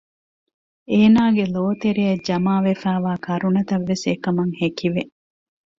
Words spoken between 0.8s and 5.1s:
އޭނާގެ ލޯތެރެއަށް ޖަމާވެފައިވާ ކަރުނަތައްވެސް އެކަމަށް ހެކިވެ